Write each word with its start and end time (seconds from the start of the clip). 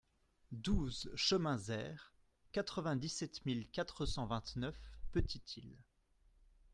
douze 0.55 1.11
chemin 1.13 1.59
Zaire, 1.59 2.11
quatre-vingt-dix-sept 2.53 3.45
mille 3.45 3.67
quatre 3.67 4.07
cent 4.07 4.25
vingt-neuf 4.25 4.75
Petite-Île 5.11 5.77